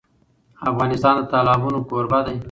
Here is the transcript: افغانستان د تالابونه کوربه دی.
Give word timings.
افغانستان 0.71 1.13
د 1.17 1.21
تالابونه 1.33 1.79
کوربه 1.89 2.19
دی. 2.25 2.37